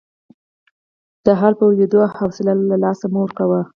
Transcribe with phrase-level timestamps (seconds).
[1.25, 3.61] د حال په لیدو حوصله له لاسه مه ورکوئ.